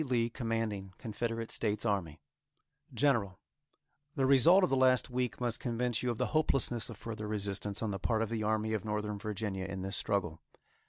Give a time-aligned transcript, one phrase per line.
[0.03, 2.17] Lee, Commanding Confederate States Army:_
[2.91, 3.39] GENERAL:
[4.15, 7.83] The result of the last week must convince you of the hopelessness of further resistance
[7.83, 10.41] on the part of the Army of Northern Virginia in this struggle.